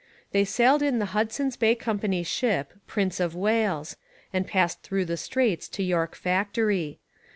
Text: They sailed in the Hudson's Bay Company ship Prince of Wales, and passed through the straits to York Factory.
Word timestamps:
They 0.31 0.45
sailed 0.45 0.81
in 0.81 0.97
the 0.97 1.05
Hudson's 1.13 1.55
Bay 1.57 1.75
Company 1.75 2.23
ship 2.23 2.73
Prince 2.87 3.19
of 3.19 3.35
Wales, 3.35 3.97
and 4.33 4.47
passed 4.47 4.81
through 4.81 5.05
the 5.05 5.15
straits 5.15 5.67
to 5.69 5.83
York 5.83 6.15
Factory. 6.15 6.99